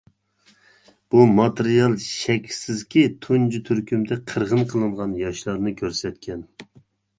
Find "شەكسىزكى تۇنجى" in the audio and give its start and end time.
2.05-3.61